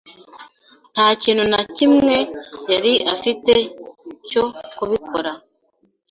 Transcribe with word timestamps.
nta 0.93 1.07
kintu 1.21 1.43
na 1.51 1.61
kimwe 1.75 2.15
yari 2.71 2.93
afite 3.13 3.53
cyo 4.29 4.43
kubikora. 4.77 5.31